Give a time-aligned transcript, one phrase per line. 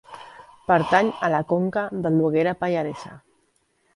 [0.69, 3.13] Pertany a la conca del Noguera Pallaresa.